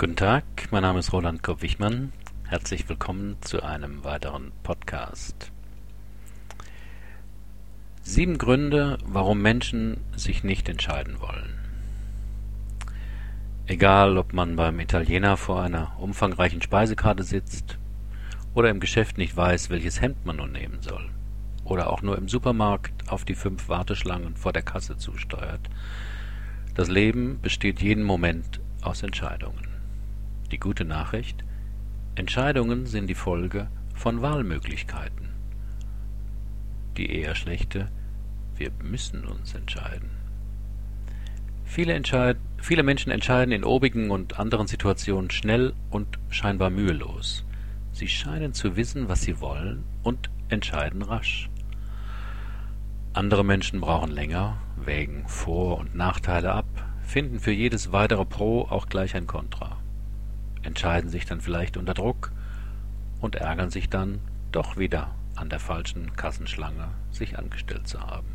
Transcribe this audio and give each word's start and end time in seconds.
Guten 0.00 0.14
Tag, 0.14 0.44
mein 0.70 0.82
Name 0.82 1.00
ist 1.00 1.12
Roland 1.12 1.42
Kopp-Wichmann. 1.42 2.12
Herzlich 2.46 2.88
willkommen 2.88 3.36
zu 3.40 3.64
einem 3.64 4.04
weiteren 4.04 4.52
Podcast. 4.62 5.50
Sieben 8.02 8.38
Gründe, 8.38 8.98
warum 9.04 9.42
Menschen 9.42 9.96
sich 10.14 10.44
nicht 10.44 10.68
entscheiden 10.68 11.18
wollen. 11.18 11.52
Egal, 13.66 14.18
ob 14.18 14.32
man 14.32 14.54
beim 14.54 14.78
Italiener 14.78 15.36
vor 15.36 15.62
einer 15.62 15.98
umfangreichen 15.98 16.62
Speisekarte 16.62 17.24
sitzt 17.24 17.76
oder 18.54 18.70
im 18.70 18.78
Geschäft 18.78 19.18
nicht 19.18 19.36
weiß, 19.36 19.68
welches 19.68 20.00
Hemd 20.00 20.24
man 20.24 20.36
nun 20.36 20.52
nehmen 20.52 20.78
soll 20.80 21.10
oder 21.64 21.90
auch 21.90 22.02
nur 22.02 22.16
im 22.16 22.28
Supermarkt 22.28 23.10
auf 23.10 23.24
die 23.24 23.34
fünf 23.34 23.68
Warteschlangen 23.68 24.36
vor 24.36 24.52
der 24.52 24.62
Kasse 24.62 24.96
zusteuert. 24.96 25.68
Das 26.76 26.86
Leben 26.86 27.40
besteht 27.42 27.82
jeden 27.82 28.04
Moment 28.04 28.60
aus 28.80 29.02
Entscheidungen. 29.02 29.77
Die 30.50 30.58
gute 30.58 30.86
Nachricht, 30.86 31.44
Entscheidungen 32.14 32.86
sind 32.86 33.06
die 33.06 33.14
Folge 33.14 33.68
von 33.94 34.22
Wahlmöglichkeiten. 34.22 35.28
Die 36.96 37.12
eher 37.12 37.34
schlechte, 37.34 37.90
wir 38.56 38.70
müssen 38.82 39.26
uns 39.26 39.54
entscheiden. 39.54 40.10
Viele, 41.64 41.92
entscheid 41.92 42.38
viele 42.56 42.82
Menschen 42.82 43.12
entscheiden 43.12 43.52
in 43.52 43.62
obigen 43.62 44.10
und 44.10 44.40
anderen 44.40 44.66
Situationen 44.66 45.30
schnell 45.30 45.74
und 45.90 46.18
scheinbar 46.30 46.70
mühelos. 46.70 47.44
Sie 47.92 48.08
scheinen 48.08 48.54
zu 48.54 48.74
wissen, 48.74 49.10
was 49.10 49.20
sie 49.20 49.40
wollen 49.40 49.84
und 50.02 50.30
entscheiden 50.48 51.02
rasch. 51.02 51.50
Andere 53.12 53.44
Menschen 53.44 53.82
brauchen 53.82 54.12
länger, 54.12 54.56
wägen 54.76 55.28
Vor- 55.28 55.78
und 55.78 55.94
Nachteile 55.94 56.52
ab, 56.52 56.66
finden 57.02 57.38
für 57.38 57.52
jedes 57.52 57.92
weitere 57.92 58.24
Pro 58.24 58.62
auch 58.62 58.86
gleich 58.86 59.14
ein 59.14 59.26
Kontra 59.26 59.76
entscheiden 60.68 61.08
sich 61.08 61.24
dann 61.24 61.40
vielleicht 61.40 61.78
unter 61.78 61.94
Druck 61.94 62.30
und 63.22 63.36
ärgern 63.36 63.70
sich 63.70 63.88
dann 63.88 64.20
doch 64.52 64.76
wieder 64.76 65.14
an 65.34 65.48
der 65.48 65.60
falschen 65.60 66.12
Kassenschlange 66.14 66.88
sich 67.10 67.38
angestellt 67.38 67.88
zu 67.88 68.00
haben. 68.00 68.28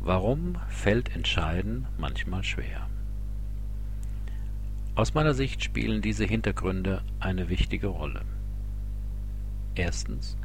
Warum 0.00 0.56
fällt 0.68 1.14
Entscheiden 1.14 1.86
manchmal 1.98 2.44
schwer? 2.44 2.88
Aus 4.94 5.12
meiner 5.12 5.34
Sicht 5.34 5.62
spielen 5.62 6.00
diese 6.00 6.24
Hintergründe 6.24 7.02
eine 7.20 7.50
wichtige 7.50 7.88
Rolle. 7.88 8.22
Erstens. 9.74 10.38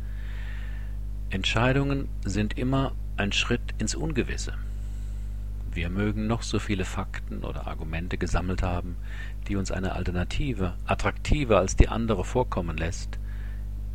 Entscheidungen 1.30 2.10
sind 2.26 2.58
immer 2.58 2.92
ein 3.16 3.32
Schritt 3.32 3.74
ins 3.78 3.96
Ungewisse. 3.96 4.54
Wir 5.74 5.90
mögen 5.90 6.28
noch 6.28 6.44
so 6.44 6.60
viele 6.60 6.84
Fakten 6.84 7.46
oder 7.46 7.66
Argumente 7.68 8.18
gesammelt 8.18 8.62
haben, 8.62 8.98
die 9.48 9.56
uns 9.56 9.72
eine 9.72 9.94
Alternative 9.94 10.74
attraktiver 10.86 11.60
als 11.60 11.78
die 11.78 11.88
andere 11.88 12.26
vorkommen 12.26 12.76
lässt. 12.76 13.20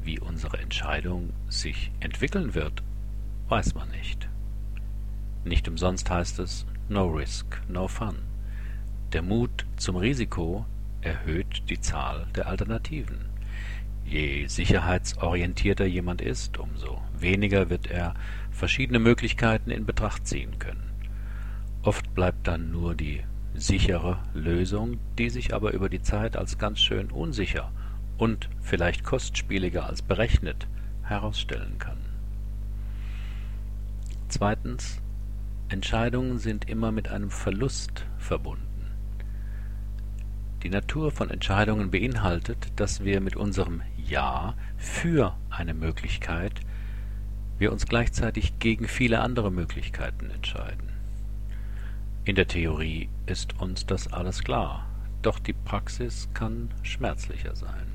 Wie 0.03 0.19
unsere 0.19 0.59
Entscheidung 0.59 1.35
sich 1.49 1.91
entwickeln 2.01 2.55
wird, 2.55 2.83
weiß 3.49 3.75
man 3.75 3.91
nicht. 3.91 4.27
Nicht 5.45 5.69
umsonst 5.69 6.09
heißt 6.09 6.39
es 6.39 6.65
No 6.89 7.09
Risk, 7.09 7.61
No 7.69 7.89
Fun. 7.89 8.17
Der 9.13 9.21
Mut 9.21 9.67
zum 9.77 9.97
Risiko 9.97 10.65
erhöht 11.03 11.65
die 11.69 11.81
Zahl 11.81 12.27
der 12.35 12.47
Alternativen. 12.47 13.27
Je 14.07 14.47
sicherheitsorientierter 14.47 15.85
jemand 15.85 16.23
ist, 16.23 16.57
umso 16.59 17.03
weniger 17.19 17.69
wird 17.69 17.87
er 17.89 18.15
verschiedene 18.51 18.99
Möglichkeiten 18.99 19.71
in 19.71 19.85
Betracht 19.85 20.27
ziehen 20.27 20.59
können. 20.59 20.96
Oft 21.87 22.17
bleibt 22.17 22.49
dann 22.49 22.73
nur 22.73 22.97
die 22.97 23.23
sichere 23.55 24.19
Lösung, 24.35 24.99
die 25.19 25.31
sich 25.31 25.55
aber 25.55 25.73
über 25.73 25.89
die 25.89 26.03
Zeit 26.03 26.37
als 26.37 26.59
ganz 26.59 26.81
schön 26.81 27.13
unsicher 27.13 27.71
und 28.19 28.49
vielleicht 28.61 29.05
kostspieliger 29.05 29.87
als 29.87 30.03
berechnet 30.03 30.67
herausstellen 31.03 31.79
kann. 31.79 31.99
Zweitens. 34.29 35.01
Entscheidungen 35.69 36.39
sind 36.39 36.69
immer 36.69 36.91
mit 36.91 37.09
einem 37.09 37.31
Verlust 37.31 38.05
verbunden. 38.19 38.91
Die 40.65 40.69
Natur 40.69 41.13
von 41.13 41.31
Entscheidungen 41.31 41.93
beinhaltet, 41.93 42.73
dass 42.77 43.05
wir 43.05 43.21
mit 43.21 43.37
unserem 43.37 43.83
Ja 43.97 44.55
für 44.77 45.37
eine 45.51 45.75
Möglichkeit 45.75 46.61
wir 47.59 47.71
uns 47.71 47.87
gleichzeitig 47.87 48.59
gegen 48.59 48.89
viele 48.89 49.21
andere 49.21 49.53
Möglichkeiten 49.53 50.31
entscheiden. 50.31 50.96
In 52.27 52.35
der 52.35 52.49
Theorie 52.49 53.09
ist 53.27 53.61
uns 53.61 53.87
das 53.87 54.13
alles 54.13 54.43
klar, 54.43 54.85
doch 55.23 55.39
die 55.39 55.53
Praxis 55.53 56.29
kann 56.35 56.71
schmerzlicher 56.83 57.55
sein. 57.55 57.87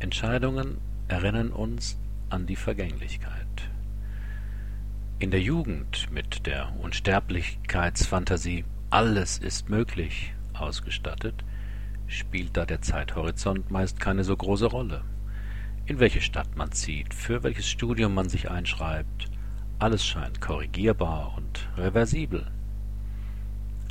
Entscheidungen 0.00 0.78
erinnern 1.06 1.52
uns 1.52 1.96
an 2.28 2.46
die 2.46 2.56
Vergänglichkeit. 2.56 3.70
In 5.20 5.30
der 5.30 5.40
Jugend 5.40 6.10
mit 6.10 6.44
der 6.44 6.72
Unsterblichkeitsfantasie 6.80 8.64
alles 8.90 9.38
ist 9.38 9.70
möglich 9.70 10.34
ausgestattet, 10.54 11.44
spielt 12.08 12.56
da 12.56 12.66
der 12.66 12.82
Zeithorizont 12.82 13.70
meist 13.70 14.00
keine 14.00 14.24
so 14.24 14.36
große 14.36 14.66
Rolle. 14.66 15.02
In 15.86 16.00
welche 16.00 16.20
Stadt 16.20 16.56
man 16.56 16.72
zieht, 16.72 17.14
für 17.14 17.44
welches 17.44 17.68
Studium 17.68 18.12
man 18.12 18.28
sich 18.28 18.50
einschreibt, 18.50 19.30
alles 19.82 20.06
scheint 20.06 20.40
korrigierbar 20.40 21.34
und 21.36 21.68
reversibel. 21.76 22.46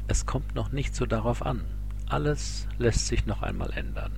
Es 0.07 0.25
kommt 0.25 0.55
noch 0.55 0.71
nicht 0.71 0.95
so 0.95 1.05
darauf 1.05 1.45
an. 1.45 1.65
Alles 2.07 2.65
lässt 2.77 3.07
sich 3.07 3.25
noch 3.25 3.41
einmal 3.41 3.73
ändern. 3.73 4.13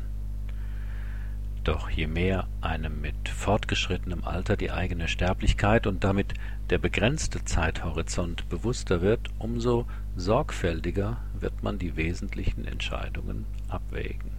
Doch 1.63 1.89
je 1.89 2.05
mehr 2.05 2.47
einem 2.61 3.01
mit 3.01 3.27
fortgeschrittenem 3.27 4.23
Alter 4.23 4.55
die 4.55 4.69
eigene 4.69 5.07
Sterblichkeit 5.07 5.87
und 5.87 6.03
damit 6.03 6.35
der 6.69 6.77
begrenzte 6.77 7.43
Zeithorizont 7.43 8.47
bewusster 8.49 9.01
wird, 9.01 9.29
umso 9.39 9.87
sorgfältiger 10.15 11.17
wird 11.39 11.63
man 11.63 11.79
die 11.79 11.95
wesentlichen 11.95 12.65
Entscheidungen 12.65 13.45
abwägen. 13.67 14.29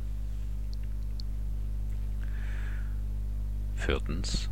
Viertens. 3.75 4.50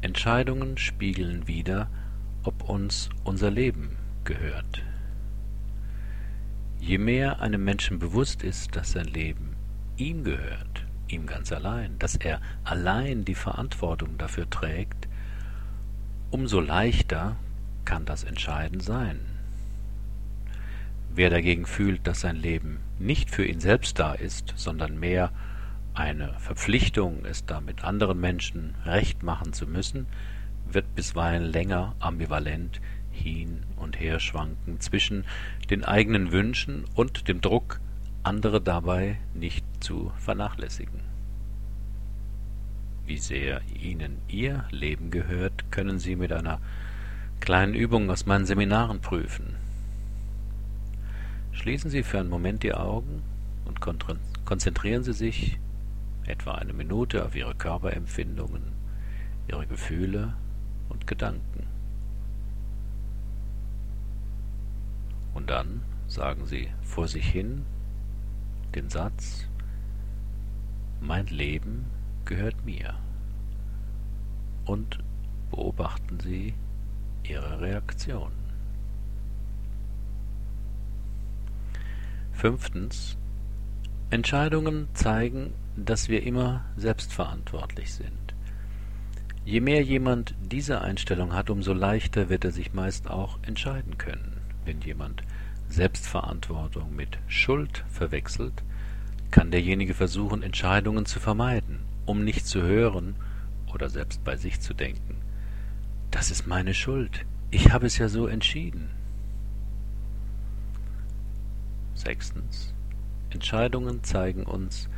Entscheidungen 0.00 0.78
spiegeln 0.78 1.46
wider, 1.46 1.88
ob 2.42 2.68
uns 2.68 3.08
unser 3.24 3.50
Leben 3.50 3.96
gehört. 4.24 4.82
Je 6.80 6.98
mehr 6.98 7.40
einem 7.40 7.64
Menschen 7.64 7.98
bewusst 7.98 8.42
ist, 8.42 8.74
dass 8.74 8.92
sein 8.92 9.06
Leben 9.06 9.54
ihm 9.96 10.24
gehört, 10.24 10.84
ihm 11.08 11.26
ganz 11.26 11.52
allein, 11.52 11.98
dass 11.98 12.16
er 12.16 12.40
allein 12.64 13.24
die 13.24 13.34
Verantwortung 13.34 14.18
dafür 14.18 14.50
trägt, 14.50 15.08
umso 16.30 16.60
leichter 16.60 17.36
kann 17.84 18.04
das 18.04 18.24
Entscheiden 18.24 18.80
sein. 18.80 19.20
Wer 21.14 21.30
dagegen 21.30 21.66
fühlt, 21.66 22.06
dass 22.06 22.20
sein 22.20 22.36
Leben 22.36 22.78
nicht 22.98 23.30
für 23.30 23.44
ihn 23.44 23.60
selbst 23.60 23.98
da 23.98 24.14
ist, 24.14 24.54
sondern 24.56 24.98
mehr 24.98 25.30
eine 25.94 26.32
Verpflichtung, 26.38 27.24
es 27.26 27.44
damit 27.44 27.84
anderen 27.84 28.18
Menschen 28.18 28.74
recht 28.86 29.22
machen 29.22 29.52
zu 29.52 29.66
müssen, 29.66 30.06
wird 30.74 30.94
bisweilen 30.94 31.44
länger 31.44 31.94
ambivalent 31.98 32.80
hin 33.10 33.62
und 33.76 34.00
her 34.00 34.20
schwanken 34.20 34.80
zwischen 34.80 35.24
den 35.70 35.84
eigenen 35.84 36.32
Wünschen 36.32 36.84
und 36.94 37.28
dem 37.28 37.40
Druck, 37.40 37.80
andere 38.22 38.60
dabei 38.60 39.18
nicht 39.34 39.64
zu 39.80 40.12
vernachlässigen. 40.18 41.00
Wie 43.04 43.18
sehr 43.18 43.60
Ihnen 43.74 44.18
Ihr 44.28 44.64
Leben 44.70 45.10
gehört, 45.10 45.70
können 45.70 45.98
Sie 45.98 46.16
mit 46.16 46.32
einer 46.32 46.60
kleinen 47.40 47.74
Übung 47.74 48.08
aus 48.10 48.26
meinen 48.26 48.46
Seminaren 48.46 49.00
prüfen. 49.00 49.56
Schließen 51.52 51.90
Sie 51.90 52.02
für 52.02 52.20
einen 52.20 52.30
Moment 52.30 52.62
die 52.62 52.74
Augen 52.74 53.22
und 53.66 53.80
konzentrieren 54.44 55.02
Sie 55.02 55.12
sich 55.12 55.58
etwa 56.24 56.52
eine 56.54 56.72
Minute 56.72 57.24
auf 57.24 57.34
Ihre 57.34 57.54
Körperempfindungen, 57.54 58.62
Ihre 59.48 59.66
Gefühle 59.66 60.34
und 60.92 61.06
Gedanken. 61.06 61.66
Und 65.34 65.48
dann 65.48 65.82
sagen 66.06 66.46
sie 66.46 66.68
vor 66.82 67.08
sich 67.08 67.26
hin 67.26 67.64
den 68.74 68.90
Satz, 68.90 69.46
mein 71.00 71.26
Leben 71.26 71.86
gehört 72.24 72.64
mir. 72.64 72.94
Und 74.64 74.98
beobachten 75.50 76.20
Sie 76.20 76.54
Ihre 77.24 77.60
Reaktion. 77.60 78.32
Fünftens. 82.32 83.16
Entscheidungen 84.10 84.88
zeigen, 84.94 85.54
dass 85.76 86.08
wir 86.08 86.22
immer 86.22 86.64
selbstverantwortlich 86.76 87.92
sind. 87.92 88.34
Je 89.44 89.60
mehr 89.60 89.82
jemand 89.82 90.34
diese 90.40 90.82
Einstellung 90.82 91.32
hat, 91.32 91.50
umso 91.50 91.72
leichter 91.72 92.28
wird 92.28 92.44
er 92.44 92.52
sich 92.52 92.72
meist 92.72 93.10
auch 93.10 93.38
entscheiden 93.42 93.98
können. 93.98 94.40
Wenn 94.64 94.80
jemand 94.80 95.22
Selbstverantwortung 95.68 96.94
mit 96.94 97.18
Schuld 97.26 97.84
verwechselt, 97.90 98.62
kann 99.32 99.50
derjenige 99.50 99.94
versuchen, 99.94 100.42
Entscheidungen 100.42 101.06
zu 101.06 101.18
vermeiden, 101.18 101.80
um 102.06 102.22
nicht 102.22 102.46
zu 102.46 102.62
hören 102.62 103.16
oder 103.74 103.88
selbst 103.88 104.22
bei 104.22 104.36
sich 104.36 104.60
zu 104.60 104.74
denken. 104.74 105.16
Das 106.10 106.30
ist 106.30 106.46
meine 106.46 106.74
Schuld. 106.74 107.24
Ich 107.50 107.72
habe 107.72 107.86
es 107.86 107.98
ja 107.98 108.08
so 108.08 108.26
entschieden. 108.26 108.90
Sechstens. 111.94 112.74
Entscheidungen 113.30 114.04
zeigen 114.04 114.44
uns, 114.44 114.88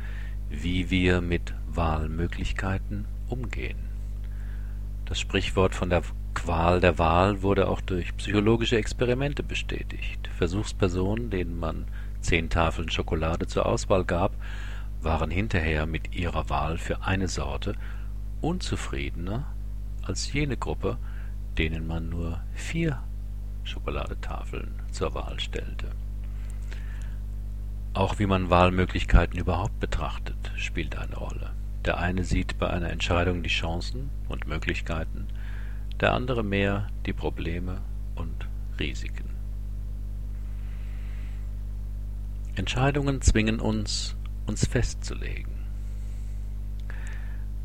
wie 0.49 0.89
wir 0.89 1.21
mit 1.21 1.53
Wahlmöglichkeiten 1.67 3.05
umgehen. 3.27 3.84
Das 5.05 5.19
Sprichwort 5.19 5.75
von 5.75 5.91
der 5.91 6.01
Qual 6.33 6.79
der 6.81 6.97
Wahl 6.97 7.43
wurde 7.43 7.67
auch 7.67 7.79
durch 7.79 8.17
psychologische 8.17 8.77
Experimente 8.77 9.43
bestätigt. 9.43 10.27
Versuchspersonen, 10.37 11.29
denen 11.29 11.59
man 11.59 11.85
zehn 12.21 12.49
Tafeln 12.49 12.89
Schokolade 12.89 13.45
zur 13.45 13.67
Auswahl 13.67 14.03
gab, 14.03 14.33
waren 15.01 15.29
hinterher 15.29 15.85
mit 15.85 16.15
ihrer 16.15 16.49
Wahl 16.49 16.79
für 16.79 17.03
eine 17.03 17.27
Sorte 17.27 17.75
unzufriedener 18.41 19.45
als 20.01 20.33
jene 20.33 20.57
Gruppe, 20.57 20.97
denen 21.57 21.85
man 21.85 22.09
nur 22.09 22.41
vier 22.53 23.01
Schokoladetafeln 23.63 24.81
zur 24.91 25.13
Wahl 25.13 25.39
stellte. 25.39 25.91
Auch 27.93 28.19
wie 28.19 28.25
man 28.25 28.49
Wahlmöglichkeiten 28.49 29.39
überhaupt 29.39 29.79
betrachtet, 29.79 30.51
spielt 30.57 30.97
eine 30.97 31.15
Rolle. 31.15 31.51
Der 31.85 31.99
eine 31.99 32.23
sieht 32.23 32.57
bei 32.57 32.67
einer 32.67 32.89
Entscheidung 32.89 33.43
die 33.43 33.49
Chancen 33.49 34.09
und 34.27 34.47
Möglichkeiten, 34.47 35.27
der 35.99 36.13
andere 36.13 36.43
mehr 36.43 36.87
die 37.05 37.13
Probleme 37.13 37.81
und 38.15 38.47
Risiken. 38.79 39.29
Entscheidungen 42.55 43.21
zwingen 43.21 43.59
uns, 43.59 44.15
uns 44.47 44.65
festzulegen. 44.65 45.53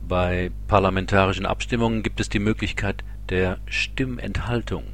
Bei 0.06 0.50
parlamentarischen 0.66 1.46
Abstimmungen 1.46 2.02
gibt 2.02 2.20
es 2.20 2.28
die 2.28 2.40
Möglichkeit 2.40 3.04
der 3.30 3.58
Stimmenthaltung. 3.66 4.84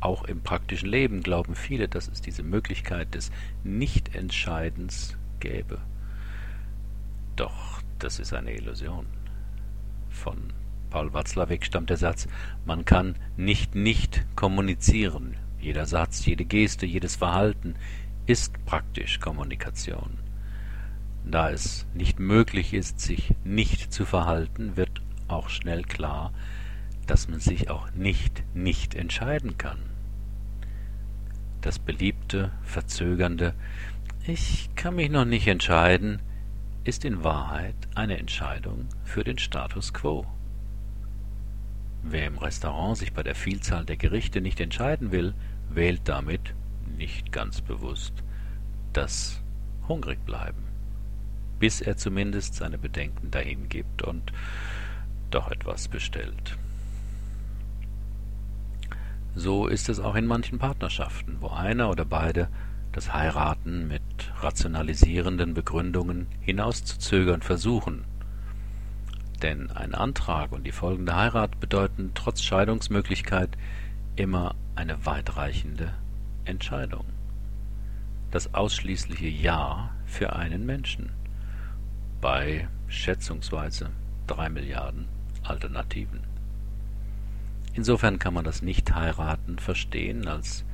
Auch 0.00 0.24
im 0.24 0.40
praktischen 0.40 0.88
Leben 0.88 1.22
glauben 1.22 1.54
viele, 1.54 1.88
dass 1.88 2.08
es 2.08 2.20
diese 2.20 2.42
Möglichkeit 2.42 3.14
des 3.14 3.30
Nichtentscheidens 3.62 5.16
gäbe. 5.40 5.78
Doch 7.36 7.73
das 8.04 8.18
ist 8.18 8.34
eine 8.34 8.52
Illusion. 8.52 9.06
Von 10.10 10.52
Paul 10.90 11.14
Watzlawick 11.14 11.64
stammt 11.64 11.88
der 11.88 11.96
Satz, 11.96 12.28
man 12.66 12.84
kann 12.84 13.16
nicht 13.38 13.74
nicht 13.74 14.26
kommunizieren. 14.36 15.36
Jeder 15.58 15.86
Satz, 15.86 16.26
jede 16.26 16.44
Geste, 16.44 16.84
jedes 16.84 17.16
Verhalten 17.16 17.76
ist 18.26 18.62
praktisch 18.66 19.20
Kommunikation. 19.20 20.18
Da 21.24 21.50
es 21.50 21.86
nicht 21.94 22.20
möglich 22.20 22.74
ist, 22.74 23.00
sich 23.00 23.34
nicht 23.42 23.90
zu 23.90 24.04
verhalten, 24.04 24.76
wird 24.76 25.00
auch 25.26 25.48
schnell 25.48 25.82
klar, 25.82 26.34
dass 27.06 27.28
man 27.28 27.40
sich 27.40 27.70
auch 27.70 27.90
nicht 27.92 28.44
nicht 28.54 28.94
entscheiden 28.94 29.56
kann. 29.56 29.78
Das 31.62 31.78
beliebte, 31.78 32.52
verzögernde 32.62 33.54
Ich 34.26 34.68
kann 34.74 34.96
mich 34.96 35.08
noch 35.08 35.24
nicht 35.24 35.48
entscheiden 35.48 36.20
ist 36.84 37.04
in 37.06 37.24
Wahrheit 37.24 37.74
eine 37.94 38.18
Entscheidung 38.18 38.86
für 39.04 39.24
den 39.24 39.38
Status 39.38 39.94
quo. 39.94 40.26
Wer 42.02 42.26
im 42.26 42.36
Restaurant 42.36 42.98
sich 42.98 43.14
bei 43.14 43.22
der 43.22 43.34
Vielzahl 43.34 43.86
der 43.86 43.96
Gerichte 43.96 44.42
nicht 44.42 44.60
entscheiden 44.60 45.10
will, 45.10 45.34
wählt 45.70 46.02
damit, 46.04 46.54
nicht 46.98 47.32
ganz 47.32 47.62
bewusst, 47.62 48.12
das 48.92 49.40
Hungrigbleiben, 49.88 50.62
bis 51.58 51.80
er 51.80 51.96
zumindest 51.96 52.54
seine 52.54 52.76
Bedenken 52.76 53.30
dahingibt 53.30 54.02
und 54.02 54.32
doch 55.30 55.50
etwas 55.50 55.88
bestellt. 55.88 56.58
So 59.34 59.66
ist 59.66 59.88
es 59.88 59.98
auch 59.98 60.14
in 60.14 60.26
manchen 60.26 60.58
Partnerschaften, 60.58 61.38
wo 61.40 61.48
einer 61.48 61.90
oder 61.90 62.04
beide 62.04 62.48
das 62.94 63.12
Heiraten 63.12 63.88
mit 63.88 64.02
rationalisierenden 64.40 65.52
Begründungen 65.52 66.28
hinauszuzögern 66.40 67.42
versuchen. 67.42 68.04
Denn 69.42 69.72
ein 69.72 69.96
Antrag 69.96 70.52
und 70.52 70.64
die 70.64 70.72
folgende 70.72 71.16
Heirat 71.16 71.58
bedeuten 71.58 72.12
trotz 72.14 72.40
Scheidungsmöglichkeit 72.42 73.50
immer 74.14 74.54
eine 74.76 75.04
weitreichende 75.04 75.92
Entscheidung. 76.44 77.04
Das 78.30 78.54
ausschließliche 78.54 79.26
Ja 79.26 79.90
für 80.06 80.36
einen 80.36 80.64
Menschen 80.64 81.10
bei 82.20 82.68
schätzungsweise 82.86 83.90
drei 84.28 84.48
Milliarden 84.48 85.08
Alternativen. 85.42 86.20
Insofern 87.72 88.20
kann 88.20 88.34
man 88.34 88.44
das 88.44 88.62
Nicht-Heiraten 88.62 89.58
verstehen 89.58 90.28
als 90.28 90.64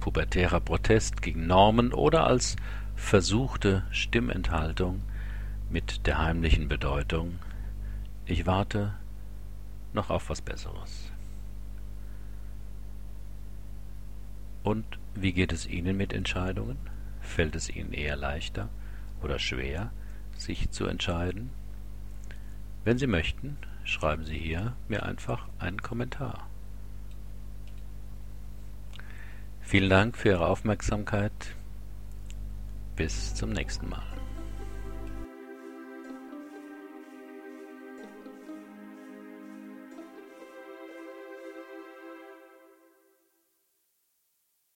spätpubertärer 0.00 0.60
Protest 0.60 1.20
gegen 1.20 1.46
Normen 1.46 1.92
oder 1.92 2.26
als 2.26 2.56
versuchte 2.96 3.84
Stimmenthaltung 3.90 5.02
mit 5.68 6.06
der 6.06 6.18
heimlichen 6.18 6.68
Bedeutung 6.68 7.38
Ich 8.24 8.46
warte 8.46 8.94
noch 9.92 10.08
auf 10.08 10.30
was 10.30 10.40
Besseres. 10.40 11.12
Und 14.62 14.84
wie 15.14 15.32
geht 15.32 15.52
es 15.52 15.66
Ihnen 15.66 15.96
mit 15.96 16.12
Entscheidungen? 16.14 16.78
Fällt 17.20 17.54
es 17.54 17.68
Ihnen 17.68 17.92
eher 17.92 18.16
leichter 18.16 18.70
oder 19.22 19.38
schwer, 19.38 19.90
sich 20.36 20.70
zu 20.70 20.86
entscheiden? 20.86 21.50
Wenn 22.84 22.96
Sie 22.96 23.06
möchten, 23.06 23.58
schreiben 23.84 24.24
Sie 24.24 24.38
hier 24.38 24.74
mir 24.88 25.02
einfach 25.02 25.48
einen 25.58 25.82
Kommentar. 25.82 26.49
Vielen 29.70 29.88
Dank 29.88 30.16
für 30.16 30.30
Ihre 30.30 30.48
Aufmerksamkeit. 30.48 31.30
Bis 32.96 33.36
zum 33.36 33.50
nächsten 33.50 33.88
Mal. 33.88 34.19